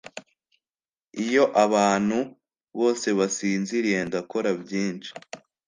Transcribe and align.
Iyo 1.25 1.43
abantu 1.65 2.19
bose 2.79 3.07
basinziriye, 3.19 3.99
ndakora 4.07 4.49
byinshi. 4.61 5.11